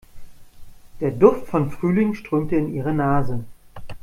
Der 0.99 1.11
Duft 1.11 1.45
von 1.45 1.69
Frühling 1.69 2.15
strömte 2.15 2.55
in 2.55 2.73
ihre 2.73 2.91
Nase. 2.91 3.43